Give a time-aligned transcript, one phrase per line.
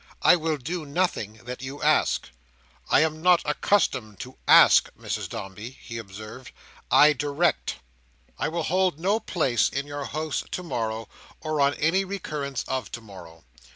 [0.23, 2.27] I will do nothing that you ask."
[2.89, 6.51] "I am not accustomed to ask, Mrs Dombey," he observed;
[6.89, 7.75] "I direct."
[8.39, 11.07] "I will hold no place in your house to morrow,
[11.39, 13.43] or on any recurrence of to morrow.